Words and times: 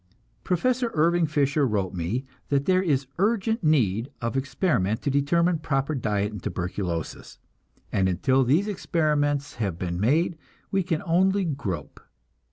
Prof. 0.43 0.81
Irving 0.95 1.27
Fisher 1.27 1.63
wrote 1.67 1.93
me 1.93 2.25
that 2.49 2.65
there 2.65 2.81
is 2.81 3.05
urgent 3.19 3.63
need 3.63 4.09
of 4.19 4.35
experiment 4.35 5.03
to 5.03 5.11
determine 5.11 5.59
proper 5.59 5.93
diet 5.93 6.31
in 6.33 6.39
tuberculosis; 6.39 7.37
and 7.91 8.09
until 8.09 8.43
these 8.43 8.67
experiments 8.67 9.57
have 9.57 9.77
been 9.77 9.99
made, 9.99 10.39
we 10.71 10.81
can 10.81 11.03
only 11.05 11.45
grope. 11.45 11.99